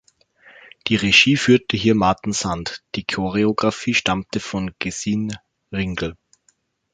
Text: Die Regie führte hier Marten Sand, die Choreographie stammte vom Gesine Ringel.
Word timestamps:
Die 0.87 0.95
Regie 0.95 1.37
führte 1.37 1.77
hier 1.77 1.93
Marten 1.93 2.33
Sand, 2.33 2.81
die 2.95 3.03
Choreographie 3.05 3.93
stammte 3.93 4.39
vom 4.39 4.71
Gesine 4.79 5.39
Ringel. 5.71 6.17